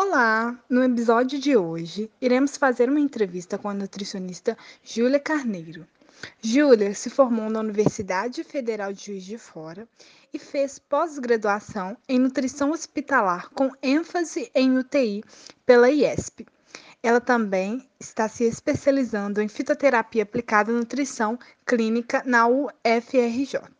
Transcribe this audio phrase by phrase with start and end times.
[0.00, 0.56] Olá!
[0.70, 5.84] No episódio de hoje, iremos fazer uma entrevista com a nutricionista Júlia Carneiro.
[6.40, 9.88] Júlia se formou na Universidade Federal de Juiz de Fora
[10.32, 15.24] e fez pós-graduação em nutrição hospitalar com ênfase em UTI
[15.66, 16.46] pela IESP.
[17.02, 21.36] Ela também está se especializando em fitoterapia aplicada à nutrição
[21.66, 23.77] clínica na UFRJ.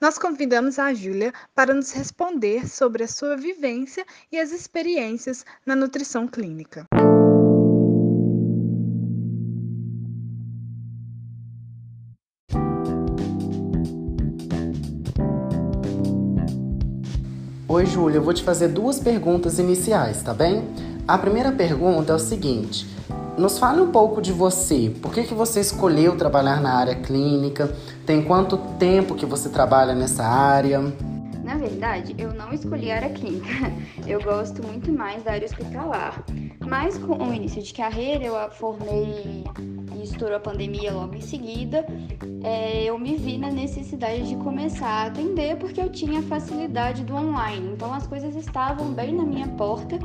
[0.00, 5.74] Nós convidamos a Júlia para nos responder sobre a sua vivência e as experiências na
[5.74, 6.86] nutrição clínica.
[17.66, 20.62] Oi, Júlia, eu vou te fazer duas perguntas iniciais, tá bem?
[21.08, 22.86] A primeira pergunta é o seguinte:
[23.38, 24.92] nos fale um pouco de você.
[25.00, 27.72] Por que, que você escolheu trabalhar na área clínica?
[28.04, 30.80] Tem quanto tempo que você trabalha nessa área?
[31.44, 33.72] Na verdade, eu não escolhi a área clínica.
[34.06, 36.24] Eu gosto muito mais da área hospitalar.
[36.66, 39.44] Mas com o início de carreira, eu formei
[39.94, 41.86] e estourou a pandemia logo em seguida.
[42.42, 47.14] É, eu me vi na necessidade de começar a atender porque eu tinha facilidade do
[47.14, 47.72] online.
[47.72, 49.98] Então as coisas estavam bem na minha porta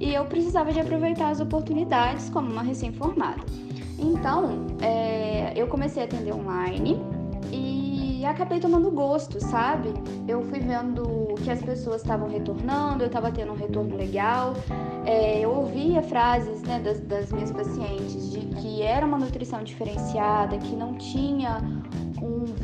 [0.00, 3.42] e eu precisava de aproveitar as oportunidades como uma recém-formada.
[3.98, 7.00] Então, é, eu comecei a atender online
[7.52, 9.92] e acabei tomando gosto, sabe?
[10.26, 14.54] Eu fui vendo que as pessoas estavam retornando, eu estava tendo um retorno legal.
[15.04, 20.58] É, eu ouvia frases né, das, das minhas pacientes de que era uma nutrição diferenciada,
[20.58, 21.77] que não tinha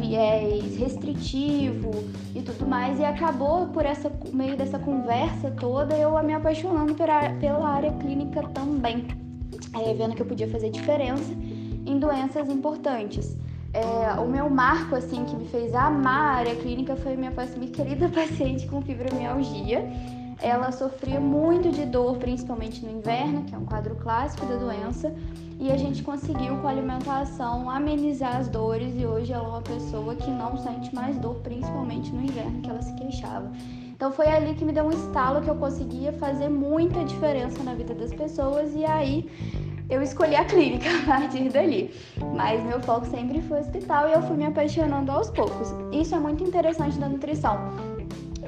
[0.05, 1.91] viés restritivo
[2.35, 7.31] e tudo mais, e acabou por essa meio dessa conversa toda eu me apaixonando pela,
[7.41, 9.07] pela área clínica também,
[9.75, 11.33] é, vendo que eu podia fazer diferença
[11.87, 13.37] em doenças importantes.
[13.73, 17.73] É, o meu marco assim que me fez amar a área clínica foi minha, minha
[17.73, 19.85] querida paciente com fibromialgia.
[20.45, 25.11] Ela sofria muito de dor, principalmente no inverno, que é um quadro clássico da doença,
[25.59, 29.62] e a gente conseguiu com a alimentação amenizar as dores e hoje ela é uma
[29.62, 33.51] pessoa que não sente mais dor, principalmente no inverno que ela se queixava.
[33.91, 37.73] Então foi ali que me deu um estalo que eu conseguia fazer muita diferença na
[37.74, 39.30] vida das pessoas e aí
[39.89, 41.90] eu escolhi a clínica a partir dali.
[42.36, 45.74] Mas meu foco sempre foi hospital e eu fui me apaixonando aos poucos.
[45.90, 47.94] Isso é muito interessante da nutrição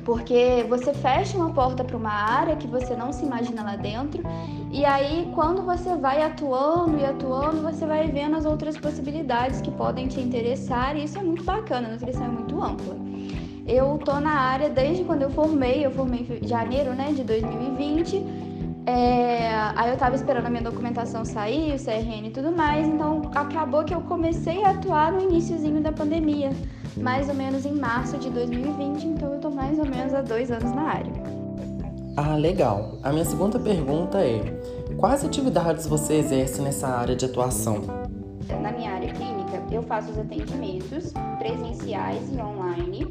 [0.06, 4.22] porque você fecha uma porta para uma área que você não se imagina lá dentro,
[4.70, 9.70] e aí quando você vai atuando e atuando, você vai vendo as outras possibilidades que
[9.72, 12.94] podem te interessar, e isso é muito bacana, a nutrição é muito ampla.
[13.66, 18.22] Eu tô na área desde quando eu formei, eu formei em janeiro né, de 2020.
[18.86, 23.22] É, aí eu tava esperando a minha documentação sair, o CRN e tudo mais, então
[23.34, 26.52] acabou que eu comecei a atuar no iníciozinho da pandemia
[26.96, 30.82] mais ou menos em março de 2020, então mais ou menos há dois anos na
[30.82, 31.12] área.
[32.14, 32.98] Ah, legal.
[33.02, 34.40] A minha segunda pergunta é:
[34.98, 37.80] quais atividades você exerce nessa área de atuação?
[38.62, 43.08] Na minha área clínica, eu faço os atendimentos presenciais e online.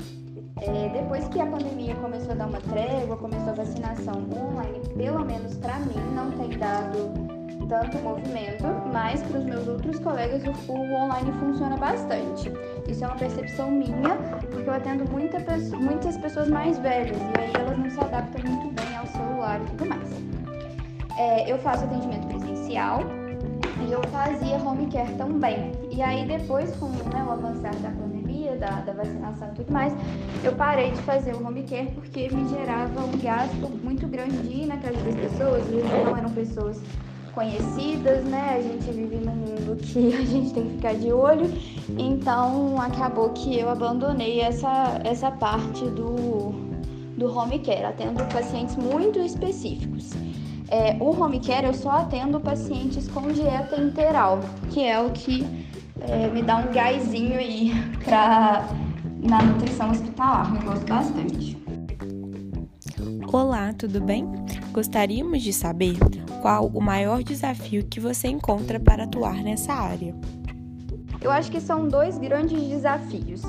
[0.62, 5.26] É, depois que a pandemia começou a dar uma trégua, começou a vacinação online, pelo
[5.26, 7.36] menos para mim, não tem dado
[7.68, 8.64] tanto movimento,
[8.94, 12.52] mas para os meus outros colegas o, o, online funciona bastante.
[12.88, 14.18] Isso é uma percepção minha,
[14.66, 15.40] porque eu atendo muita,
[15.78, 19.66] muitas pessoas mais velhas e aí elas não se adaptam muito bem ao celular e
[19.66, 20.10] tudo mais.
[21.18, 23.02] É, eu faço atendimento presencial
[23.88, 25.72] e eu fazia home care também.
[25.92, 29.94] E aí depois, com né, o avançar da pandemia, da, da vacinação e tudo mais,
[30.44, 34.64] eu parei de fazer o home care porque me gerava um gasto muito grande de
[34.64, 36.82] ir na casa das pessoas, e não eram pessoas
[37.36, 38.56] conhecidas, né?
[38.58, 41.52] A gente vive num mundo que a gente tem que ficar de olho.
[42.00, 46.52] Então acabou que eu abandonei essa, essa parte do,
[47.18, 50.12] do home care, atendo pacientes muito específicos.
[50.70, 54.40] É, o home care eu só atendo pacientes com dieta integral,
[54.72, 55.46] que é o que
[56.02, 57.72] é, me dá um gásinho aí
[58.04, 58.68] pra,
[59.22, 60.56] na nutrição hospitalar.
[60.56, 61.66] Eu gosto bastante.
[63.32, 64.26] Olá, tudo bem?
[64.72, 65.98] Gostaríamos de saber
[66.46, 70.14] qual o maior desafio que você encontra para atuar nessa área?
[71.20, 73.42] Eu acho que são dois grandes desafios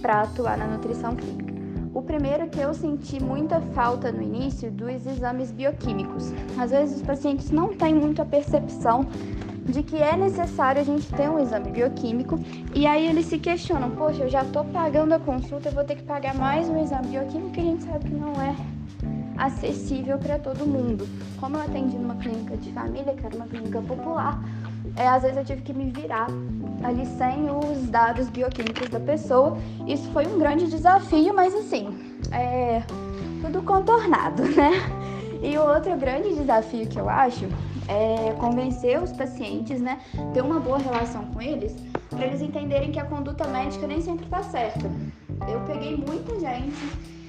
[0.00, 1.52] para atuar na nutrição clínica.
[1.92, 6.32] O primeiro é que eu senti muita falta no início dos exames bioquímicos.
[6.56, 9.04] Às vezes os pacientes não têm muito a percepção
[9.66, 12.40] de que é necessário a gente ter um exame bioquímico
[12.74, 15.96] e aí eles se questionam: poxa, eu já estou pagando a consulta, eu vou ter
[15.96, 18.77] que pagar mais um exame bioquímico que a gente sabe que não é
[19.38, 21.08] acessível para todo mundo.
[21.40, 24.42] Como eu atendi numa clínica de família, que era uma clínica popular,
[24.96, 26.26] é, às vezes eu tive que me virar
[26.82, 29.56] ali sem os dados bioquímicos da pessoa.
[29.86, 32.82] Isso foi um grande desafio, mas assim, é
[33.40, 34.72] tudo contornado, né?
[35.40, 37.46] E o outro grande desafio que eu acho
[37.86, 39.98] é convencer os pacientes, né,
[40.34, 41.74] ter uma boa relação com eles,
[42.10, 44.90] para eles entenderem que a conduta médica nem sempre está certa.
[45.48, 46.76] Eu peguei muita gente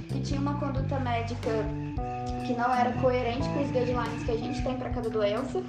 [0.10, 1.50] que tinha uma conduta médica
[2.50, 5.62] que não era coerente com os guidelines que a gente tem para cada doença.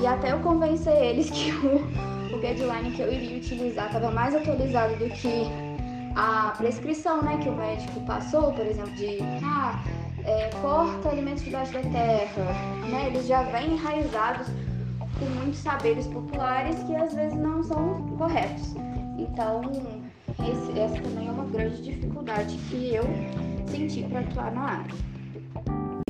[0.00, 4.34] E até eu convencer eles que o, o guideline que eu iria utilizar estava mais
[4.34, 5.44] atualizado do que
[6.16, 9.84] a prescrição né, que o médico passou, por exemplo, de ah,
[10.24, 12.44] é, corta alimentos debaixo da terra.
[12.90, 13.08] Né?
[13.08, 14.46] Eles já vêm enraizados
[15.18, 18.74] com muitos saberes populares que às vezes não são corretos.
[19.18, 19.60] Então,
[20.40, 23.04] esse, essa também é uma grande dificuldade que eu
[23.66, 25.15] senti para atuar na área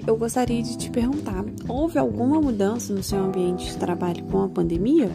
[0.07, 4.49] eu gostaria de te perguntar: houve alguma mudança no seu ambiente de trabalho com a
[4.49, 5.11] pandemia?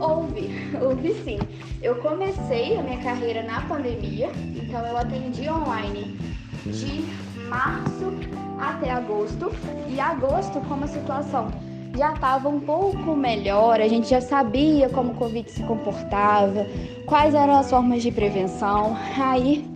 [0.00, 0.50] Houve,
[0.80, 1.38] houve sim.
[1.82, 6.18] Eu comecei a minha carreira na pandemia, então eu atendi online
[6.66, 7.04] de
[7.48, 8.12] março
[8.58, 9.50] até agosto.
[9.88, 11.50] E agosto, como a situação
[11.96, 16.66] já estava um pouco melhor, a gente já sabia como o Covid se comportava,
[17.06, 18.96] quais eram as formas de prevenção.
[19.18, 19.75] Aí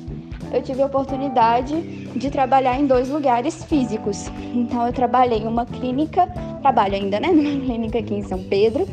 [0.52, 1.81] eu tive a oportunidade
[2.17, 4.31] de trabalhar em dois lugares físicos.
[4.55, 6.26] Então eu trabalhei em uma clínica,
[6.61, 8.87] trabalho ainda, né, numa clínica aqui em São Pedro.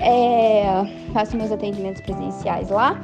[0.00, 0.64] É,
[1.12, 3.00] faço meus atendimentos presenciais lá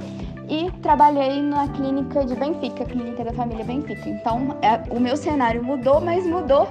[0.49, 4.09] e trabalhei na clínica de Benfica, clínica da família Benfica.
[4.09, 6.69] Então, é, o meu cenário mudou, mas mudou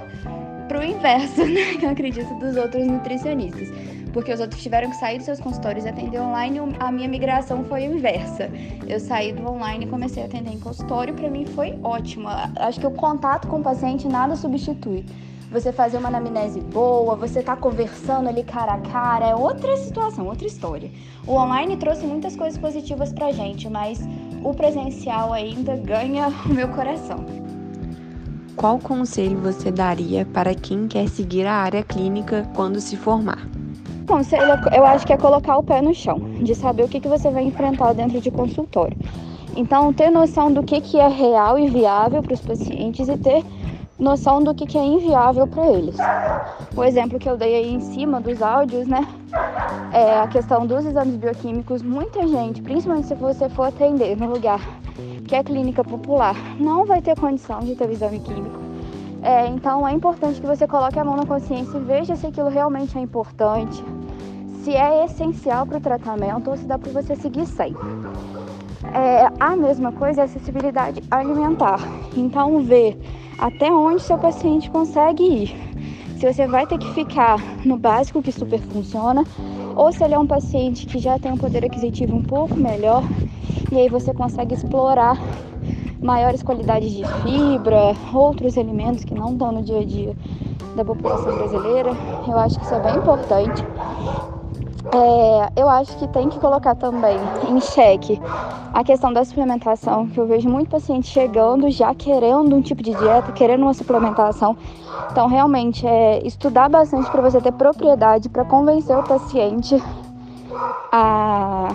[0.68, 1.76] para o inverso, né?
[1.82, 3.68] Eu acredito dos outros nutricionistas
[4.12, 7.64] porque os outros tiveram que sair dos seus consultórios e atender online, a minha migração
[7.64, 8.50] foi inversa.
[8.86, 12.28] Eu saí do online e comecei a atender em consultório, para mim foi ótimo.
[12.56, 15.04] Acho que o contato com o paciente nada substitui.
[15.50, 20.26] Você fazer uma anamnese boa, você tá conversando ali cara a cara, é outra situação,
[20.26, 20.88] outra história.
[21.26, 24.00] O online trouxe muitas coisas positivas pra gente, mas
[24.44, 27.24] o presencial ainda ganha o meu coração.
[28.54, 33.59] Qual conselho você daria para quem quer seguir a área clínica quando se formar?
[34.10, 37.06] Conselho, eu acho que é colocar o pé no chão, de saber o que, que
[37.06, 38.96] você vai enfrentar dentro de consultório.
[39.56, 43.44] Então, ter noção do que, que é real e viável para os pacientes e ter
[43.96, 45.96] noção do que, que é inviável para eles.
[46.74, 49.06] O exemplo que eu dei aí em cima dos áudios, né?
[49.92, 51.82] É a questão dos exames bioquímicos.
[51.82, 54.60] Muita gente, principalmente se você for atender no lugar
[55.28, 58.58] que é clínica popular, não vai ter condição de ter o exame químico.
[59.22, 62.48] É, então é importante que você coloque a mão na consciência e veja se aquilo
[62.48, 63.84] realmente é importante,
[64.62, 67.74] se é essencial para o tratamento ou se dá para você seguir sem.
[68.94, 71.80] É, a mesma coisa é acessibilidade alimentar.
[72.16, 72.98] Então, ver
[73.38, 75.70] até onde seu paciente consegue ir.
[76.18, 79.24] Se você vai ter que ficar no básico que super funciona,
[79.74, 83.02] ou se ele é um paciente que já tem um poder aquisitivo um pouco melhor,
[83.72, 85.16] e aí você consegue explorar
[86.02, 90.14] maiores qualidades de fibra, outros alimentos que não estão no dia a dia
[90.76, 91.92] da população brasileira.
[92.26, 93.64] Eu acho que isso é bem importante.
[94.92, 97.18] É, eu acho que tem que colocar também
[97.48, 98.20] em xeque
[98.72, 102.94] a questão da suplementação, que eu vejo muito paciente chegando já querendo um tipo de
[102.94, 104.56] dieta, querendo uma suplementação.
[105.10, 109.82] Então, realmente, é estudar bastante para você ter propriedade para convencer o paciente
[110.92, 111.68] a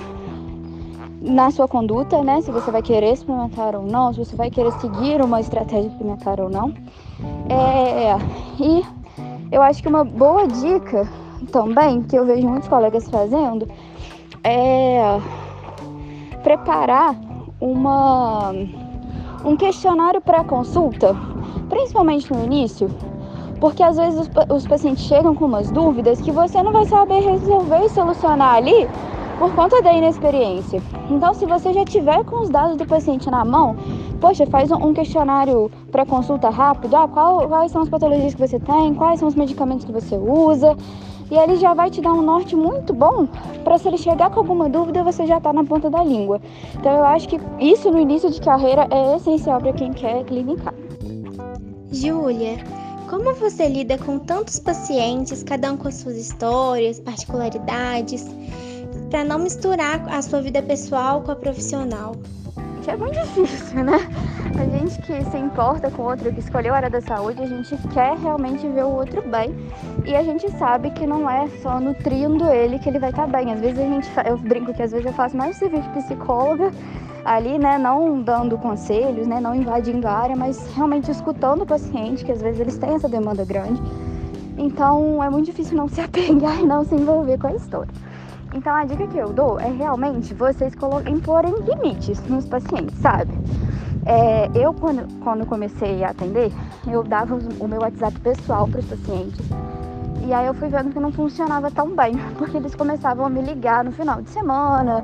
[1.21, 2.39] na sua conduta, né?
[2.41, 6.39] Se você vai querer suplementar ou não, se você vai querer seguir uma estratégia suplementar
[6.39, 6.71] ou não.
[7.49, 8.15] É,
[8.59, 8.85] e
[9.51, 11.09] eu acho que uma boa dica
[11.45, 13.67] também, que eu vejo muitos colegas fazendo,
[14.43, 15.19] é
[16.43, 17.15] preparar
[17.59, 18.51] uma,
[19.43, 21.15] um questionário para consulta,
[21.69, 22.89] principalmente no início,
[23.59, 27.21] porque às vezes os, os pacientes chegam com umas dúvidas que você não vai saber
[27.21, 28.87] resolver e solucionar ali
[29.39, 30.81] por conta da inexperiência.
[31.09, 33.75] Então, se você já tiver com os dados do paciente na mão,
[34.19, 36.95] poxa, faz um questionário para consulta rápido.
[36.95, 38.93] Ah, qual, quais são as patologias que você tem?
[38.93, 40.75] Quais são os medicamentos que você usa?
[41.29, 43.27] E ele já vai te dar um norte muito bom
[43.63, 46.39] para se ele chegar com alguma dúvida, você já está na ponta da língua.
[46.75, 50.74] Então, eu acho que isso no início de carreira é essencial para quem quer clinicar.
[51.91, 52.57] Júlia,
[53.10, 58.27] como você lida com tantos pacientes, cada um com as suas histórias, particularidades?
[59.10, 62.15] para não misturar a sua vida pessoal com a profissional.
[62.88, 63.98] É muito difícil, né?
[64.60, 67.48] A gente que se importa com o outro, que escolheu a área da saúde, a
[67.48, 69.56] gente quer realmente ver o outro bem.
[70.06, 73.51] E a gente sabe que não é só nutrindo ele que ele vai estar bem.
[73.51, 76.72] Às vezes a gente, eu brinco que às vezes eu faço mais serviço de psicóloga
[77.25, 82.24] ali, né, não dando conselhos, né, não invadindo a área, mas realmente escutando o paciente,
[82.24, 83.82] que às vezes eles têm essa demanda grande.
[84.58, 87.92] Então é muito difícil não se apegar e não se envolver com a história.
[88.55, 90.74] Então a dica que eu dou é realmente vocês
[91.05, 93.33] imporem limites nos pacientes, sabe?
[94.05, 96.53] É, eu, quando, quando comecei a atender,
[96.88, 99.45] eu dava o meu WhatsApp pessoal para os pacientes.
[100.25, 103.41] E aí eu fui vendo que não funcionava tão bem, porque eles começavam a me
[103.41, 105.03] ligar no final de semana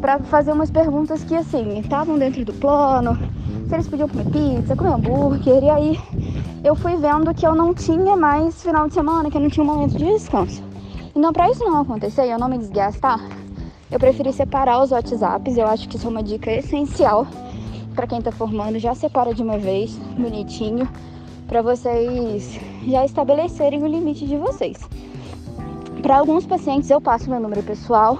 [0.00, 3.16] para fazer umas perguntas que, assim, estavam dentro do plano,
[3.68, 5.62] se eles podiam comer pizza, comer hambúrguer.
[5.62, 6.00] E aí
[6.64, 9.62] eu fui vendo que eu não tinha mais final de semana, que eu não tinha
[9.62, 10.67] um momento de descanso.
[11.18, 13.18] Então, para isso não acontecer e eu não me desgastar,
[13.90, 15.56] eu preferi separar os WhatsApps.
[15.56, 17.26] Eu acho que isso é uma dica essencial
[17.92, 18.78] para quem está formando.
[18.78, 20.88] Já separa de uma vez, bonitinho,
[21.48, 24.78] para vocês já estabelecerem o limite de vocês.
[26.02, 28.16] Para alguns pacientes, eu passo meu número pessoal,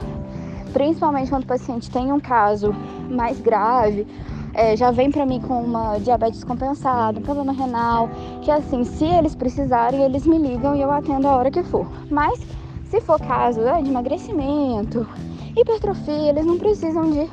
[0.72, 2.74] principalmente quando o paciente tem um caso
[3.08, 4.08] mais grave
[4.54, 8.10] é, já vem para mim com uma diabetes compensada, um problema renal,
[8.42, 11.86] que assim, se eles precisarem, eles me ligam e eu atendo a hora que for.
[12.10, 12.40] Mas
[12.90, 15.06] se for caso é, de emagrecimento,
[15.56, 17.26] hipertrofia, eles não precisam de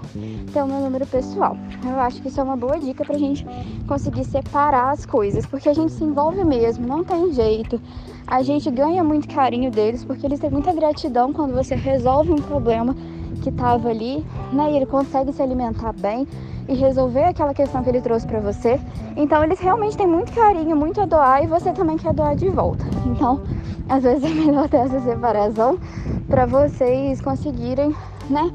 [0.52, 1.58] ter o meu número pessoal.
[1.84, 3.46] Eu acho que isso é uma boa dica pra gente
[3.88, 7.80] conseguir separar as coisas, porque a gente se envolve mesmo, não tem jeito.
[8.28, 12.42] A gente ganha muito carinho deles, porque eles têm muita gratidão quando você resolve um
[12.42, 12.96] problema
[13.42, 14.72] que estava ali, né?
[14.72, 16.28] E ele consegue se alimentar bem
[16.68, 18.80] e resolver aquela questão que ele trouxe para você.
[19.16, 22.50] Então eles realmente têm muito carinho, muito a doar e você também quer doar de
[22.50, 22.86] volta.
[23.06, 23.44] Então,
[23.90, 25.80] às vezes é melhor ter essa separação
[26.28, 27.96] para vocês conseguirem,
[28.30, 28.52] né,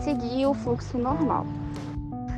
[0.00, 1.46] seguir o fluxo normal.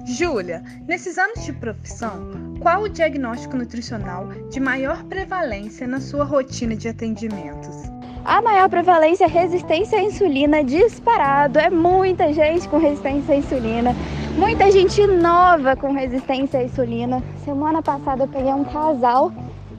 [0.07, 6.75] Júlia, nesses anos de profissão, qual o diagnóstico nutricional de maior prevalência na sua rotina
[6.75, 7.91] de atendimentos?
[8.25, 11.59] A maior prevalência é resistência à insulina disparado.
[11.59, 13.95] É muita gente com resistência à insulina.
[14.37, 17.23] Muita gente nova com resistência à insulina.
[17.45, 19.33] Semana passada eu peguei um casal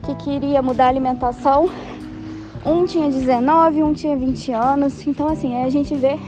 [0.04, 1.70] que queria mudar a alimentação.
[2.66, 5.08] Um tinha 19, um tinha 20 anos.
[5.08, 6.20] Então, assim, a gente vê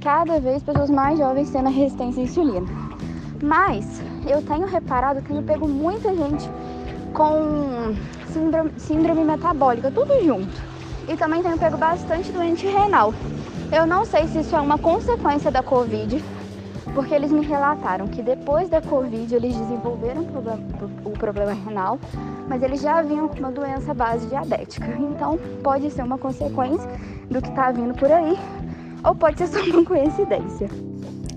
[0.00, 2.66] cada vez pessoas mais jovens tendo resistência à insulina.
[3.40, 6.48] Mas eu tenho reparado que eu pego muita gente
[7.14, 7.94] com
[8.32, 10.52] síndrome, síndrome metabólica, tudo junto.
[11.08, 13.14] E também tenho pego bastante doente renal.
[13.70, 16.22] Eu não sei se isso é uma consequência da Covid,
[16.94, 20.26] porque eles me relataram que depois da Covid eles desenvolveram
[21.04, 21.98] o problema renal,
[22.48, 24.86] mas eles já vinham com uma doença base diabética.
[24.98, 26.88] Então pode ser uma consequência
[27.30, 28.38] do que está vindo por aí,
[29.04, 30.68] ou pode ser só uma coincidência.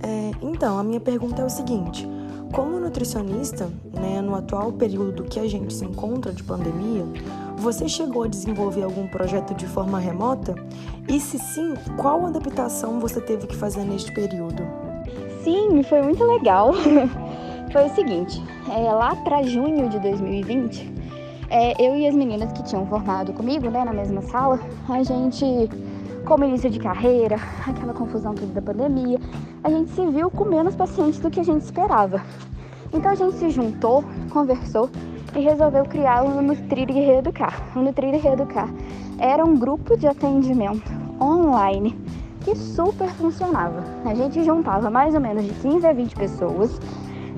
[0.04, 2.08] É, então, a minha pergunta é o seguinte:
[2.54, 7.06] como nutricionista, né, no atual período que a gente se encontra de pandemia,
[7.58, 10.54] você chegou a desenvolver algum projeto de forma remota?
[11.08, 14.85] E se sim, qual adaptação você teve que fazer neste período?
[15.46, 16.74] Sim, foi muito legal.
[17.72, 20.92] foi o seguinte, é, lá para junho de 2020,
[21.52, 24.60] é, eu e as meninas que tinham formado comigo, né, na mesma sala,
[24.90, 25.46] a gente,
[26.26, 29.20] como início de carreira, aquela confusão toda da pandemia,
[29.64, 32.24] a gente se viu com menos pacientes do que a gente esperava.
[32.92, 34.90] Então a gente se juntou, conversou
[35.36, 37.62] e resolveu criar o Nutrir e Reeducar.
[37.76, 38.68] O Nutrir e Reeducar
[39.20, 42.05] era um grupo de atendimento online
[42.46, 43.84] que super funcionava.
[44.06, 46.80] A gente juntava mais ou menos de 15 a 20 pessoas.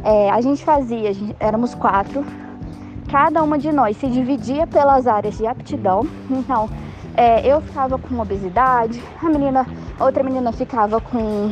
[0.03, 2.25] É, a gente fazia, a gente, éramos quatro.
[3.09, 6.05] Cada uma de nós se dividia pelas áreas de aptidão.
[6.29, 6.69] Então,
[7.15, 9.65] é, eu ficava com obesidade, a menina,
[9.97, 11.51] outra menina ficava com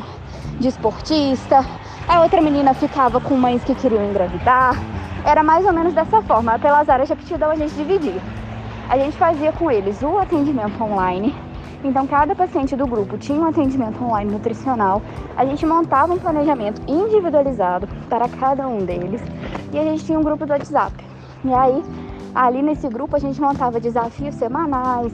[0.59, 1.65] desportista,
[2.07, 4.75] a outra menina ficava com mães que queriam engravidar.
[5.25, 6.59] Era mais ou menos dessa forma.
[6.59, 8.21] Pelas áreas de aptidão a gente dividia.
[8.89, 11.33] A gente fazia com eles o atendimento online
[11.86, 15.04] então, cada paciente do grupo tinha um atendimento online nutricional.
[15.38, 19.22] A gente montava um planejamento individualizado para cada um deles
[19.72, 20.96] e a gente tinha um grupo do WhatsApp.
[21.44, 21.84] E aí,
[22.34, 25.13] ali nesse grupo, a gente montava desafios semanais,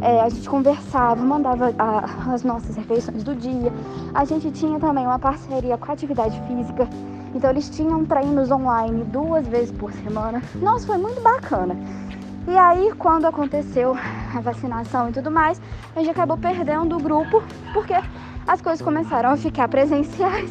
[0.00, 3.72] é, a gente conversava, mandava a, as nossas refeições do dia.
[4.12, 6.88] A gente tinha também uma parceria com a atividade física.
[7.32, 10.42] Então, eles tinham treinos online duas vezes por semana.
[10.56, 11.76] Nossa, foi muito bacana.
[12.46, 13.96] E aí, quando aconteceu
[14.34, 15.60] a vacinação e tudo mais,
[15.94, 17.94] a gente acabou perdendo o grupo porque
[18.46, 20.50] as coisas começaram a ficar presenciais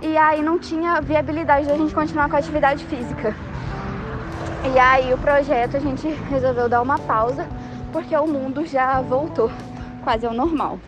[0.00, 3.34] e aí não tinha viabilidade da gente continuar com a atividade física.
[4.72, 7.46] E aí o projeto a gente resolveu dar uma pausa
[7.92, 9.50] porque o mundo já voltou
[10.02, 10.78] quase ao normal.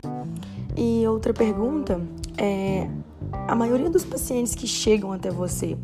[0.76, 2.00] E outra pergunta
[2.38, 2.88] é
[3.48, 5.76] a maioria dos pacientes que chegam até você,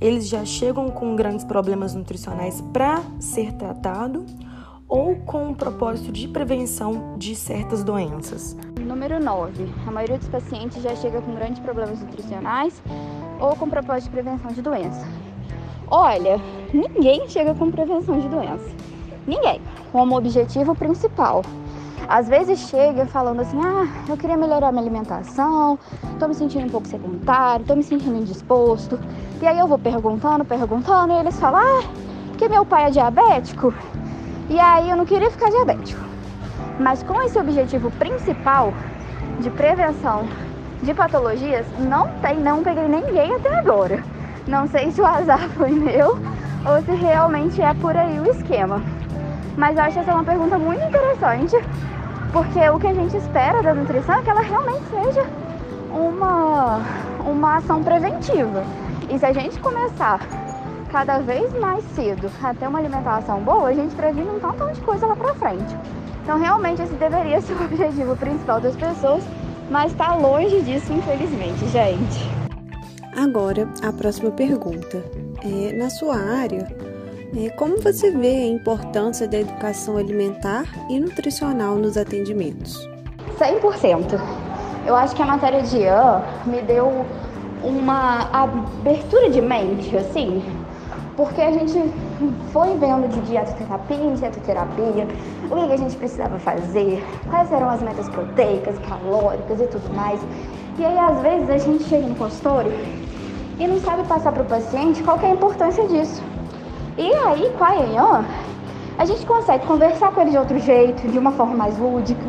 [0.00, 4.24] eles já chegam com grandes problemas nutricionais para ser tratado
[4.88, 8.56] ou com o propósito de prevenção de certas doenças?
[8.80, 9.66] Número 9.
[9.86, 12.80] A maioria dos pacientes já chega com grandes problemas nutricionais
[13.40, 15.06] ou com propósito de prevenção de doença.
[15.88, 16.40] Olha,
[16.72, 18.68] ninguém chega com prevenção de doença.
[19.26, 19.60] Ninguém.
[19.90, 21.42] Como objetivo principal.
[22.08, 25.78] Às vezes chega falando assim: ah, eu queria melhorar minha alimentação,
[26.18, 28.98] tô me sentindo um pouco sedentário, tô me sentindo indisposto.
[29.40, 31.84] E aí eu vou perguntando, perguntando, e eles falam: ah,
[32.28, 33.74] porque meu pai é diabético,
[34.48, 36.04] e aí eu não queria ficar diabético.
[36.78, 38.72] Mas com esse objetivo principal
[39.40, 40.28] de prevenção
[40.82, 44.02] de patologias, não tem, não peguei ninguém até agora.
[44.46, 46.18] Não sei se o azar foi meu
[46.64, 48.82] ou se realmente é por aí o esquema.
[49.56, 51.56] Mas eu acho essa uma pergunta muito interessante,
[52.36, 55.26] porque o que a gente espera da nutrição é que ela realmente seja
[55.90, 56.82] uma,
[57.26, 58.62] uma ação preventiva.
[59.08, 60.20] E se a gente começar
[60.92, 64.82] cada vez mais cedo a ter uma alimentação boa, a gente previne um tanto de
[64.82, 65.74] coisa lá pra frente.
[66.22, 69.24] Então, realmente, esse deveria ser o objetivo principal das pessoas,
[69.70, 72.36] mas está longe disso, infelizmente, gente.
[73.16, 75.02] Agora, a próxima pergunta.
[75.42, 76.68] É, na sua área,
[77.56, 82.88] como você vê a importância da educação alimentar e nutricional nos atendimentos?
[83.38, 84.20] 100%.
[84.86, 87.04] Eu acho que a matéria de AN me deu
[87.62, 90.42] uma abertura de mente, assim,
[91.16, 91.92] porque a gente
[92.52, 95.08] foi vendo de dietoterapia em dietoterapia
[95.50, 100.20] o que a gente precisava fazer, quais eram as metas proteicas, calóricas e tudo mais.
[100.78, 102.72] E aí, às vezes, a gente chega no consultório
[103.58, 106.22] e não sabe passar para o paciente qual é a importância disso.
[106.98, 108.24] E aí, com a EAN,
[108.96, 112.22] a gente consegue conversar com ele de outro jeito, de uma forma mais lúdica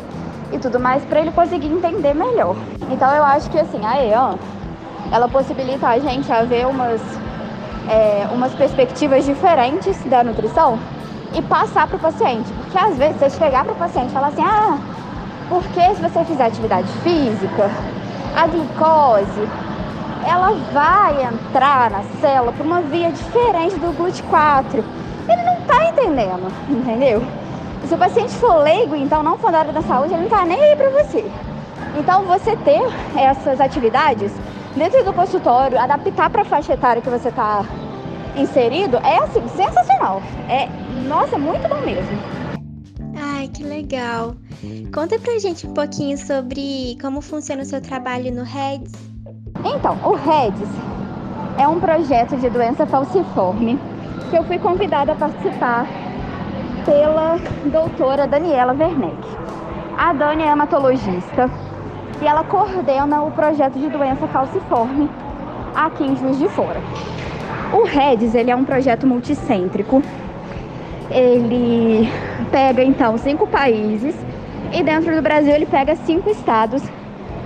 [0.52, 2.54] e tudo mais, para ele conseguir entender melhor.
[2.90, 4.34] Então, eu acho que assim, a EAN,
[5.10, 7.00] ela possibilita a gente a ver umas,
[7.88, 10.78] é, umas perspectivas diferentes da nutrição
[11.34, 12.52] e passar para o paciente.
[12.52, 14.78] Porque às vezes você chegar para o paciente e falar assim, ah,
[15.48, 17.70] porque se você fizer atividade física,
[18.36, 19.48] a glicose
[20.28, 24.84] ela vai entrar na célula por uma via diferente do GLUT4.
[25.28, 27.22] Ele não está entendendo, entendeu?
[27.86, 30.44] Se o paciente for leigo, então não for da área da saúde, ele não está
[30.44, 31.24] nem aí para você.
[31.96, 32.82] Então, você ter
[33.16, 34.32] essas atividades
[34.76, 37.64] dentro do consultório, adaptar para a faixa etária que você está
[38.36, 40.22] inserido, é assim, sensacional.
[40.48, 40.68] É,
[41.08, 42.18] nossa, muito bom mesmo.
[43.16, 44.34] Ai, que legal.
[44.92, 48.92] Conta pra gente um pouquinho sobre como funciona o seu trabalho no REDS.
[49.64, 50.68] Então, o REDS
[51.58, 53.78] é um projeto de doença falciforme
[54.30, 55.86] que eu fui convidada a participar
[56.84, 59.18] pela doutora Daniela Werneck.
[59.96, 61.50] A Dani é hematologista
[62.22, 65.10] e ela coordena o projeto de doença falciforme
[65.74, 66.80] aqui em Juiz de Fora.
[67.72, 70.02] O REDS ele é um projeto multicêntrico.
[71.10, 72.08] Ele
[72.52, 74.14] pega então cinco países
[74.72, 76.82] e dentro do Brasil ele pega cinco estados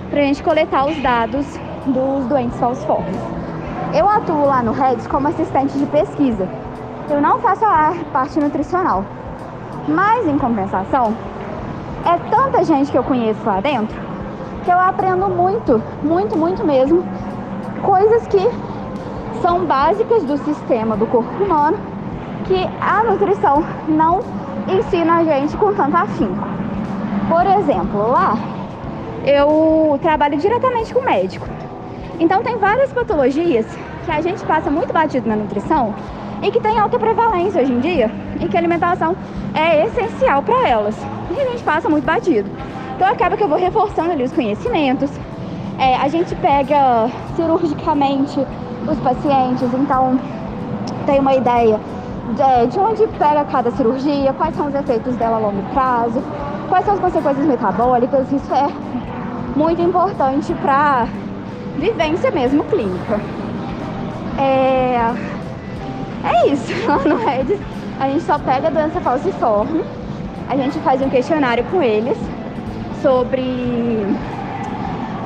[0.09, 1.45] para a gente coletar os dados
[1.87, 3.17] dos doentes falciformes.
[3.93, 6.47] Eu atuo lá no REDS como assistente de pesquisa.
[7.09, 9.03] Eu não faço a parte nutricional.
[9.87, 11.13] Mas, em compensação,
[12.05, 14.13] é tanta gente que eu conheço lá dentro
[14.63, 17.03] que eu aprendo muito, muito, muito mesmo.
[17.81, 18.49] Coisas que
[19.41, 21.77] são básicas do sistema do corpo humano
[22.45, 24.21] que a nutrição não
[24.67, 26.47] ensina a gente com tanto afinco.
[27.29, 28.35] Por exemplo, lá
[29.25, 31.45] eu trabalho diretamente com médico.
[32.19, 33.65] Então tem várias patologias
[34.05, 35.93] que a gente passa muito batido na nutrição
[36.41, 39.15] e que tem alta prevalência hoje em dia e que a alimentação
[39.53, 40.95] é essencial para elas.
[41.31, 42.49] E a gente passa muito batido.
[42.95, 45.09] Então acaba que eu vou reforçando ali os conhecimentos.
[45.79, 48.39] É, a gente pega cirurgicamente
[48.87, 50.19] os pacientes, então
[51.05, 51.79] tem uma ideia
[52.35, 56.21] de, de onde pega cada cirurgia, quais são os efeitos dela a longo prazo,
[56.69, 58.31] quais são as consequências metabólicas.
[58.31, 58.67] Isso é
[59.55, 61.07] muito importante para
[61.77, 63.19] vivência mesmo clínica.
[64.37, 65.13] É,
[66.23, 66.73] é isso,
[67.07, 67.59] no REDS.
[67.99, 69.83] A gente só pega a doença falciforme,
[70.49, 72.17] a gente faz um questionário com eles
[73.01, 74.05] sobre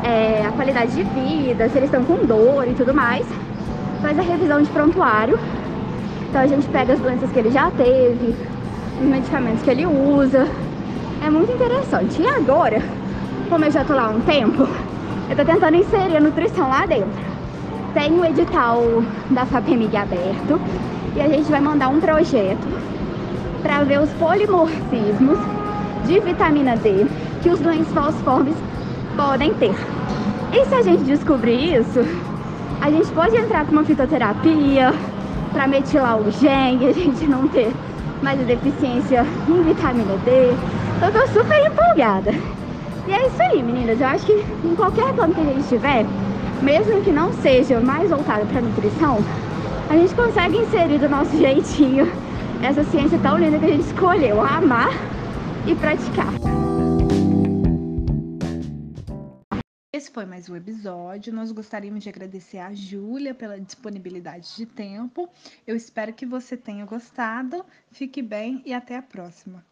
[0.03, 3.25] é, a qualidade de vida, se eles estão com dor e tudo mais,
[4.01, 5.39] faz a revisão de prontuário,
[6.29, 8.35] então a gente pega as doenças que ele já teve,
[8.99, 10.47] os medicamentos que ele usa,
[11.25, 12.21] é muito interessante.
[12.21, 12.81] E agora,
[13.49, 14.67] como eu já tô lá há um tempo,
[15.29, 17.11] eu tô tentando inserir a nutrição lá dentro.
[17.93, 20.59] Tem o um edital da FAPEMIG aberto
[21.15, 22.67] e a gente vai mandar um projeto
[23.61, 25.37] para ver os polimorfismos
[26.05, 27.05] de vitamina D
[27.41, 28.55] que os doentes falciformes
[29.17, 29.75] podem ter.
[30.53, 31.99] E se a gente descobrir isso,
[32.79, 34.93] a gente pode entrar com uma fitoterapia
[35.51, 37.73] para metilar o gene e a gente não ter
[38.21, 40.53] mais deficiência em vitamina D.
[40.97, 42.56] Então, eu tô super empolgada.
[43.07, 44.01] E é isso aí, meninas.
[44.01, 46.05] Eu acho que em qualquer plano que a gente tiver,
[46.61, 49.19] mesmo que não seja mais voltado para nutrição,
[49.89, 52.05] a gente consegue inserir do nosso jeitinho
[52.61, 54.89] essa ciência tão linda que a gente escolheu amar
[55.65, 56.33] e praticar.
[59.93, 61.33] Esse foi mais um episódio.
[61.33, 65.29] Nós gostaríamos de agradecer a Júlia pela disponibilidade de tempo.
[65.65, 67.65] Eu espero que você tenha gostado.
[67.89, 69.63] Fique bem e até a próxima.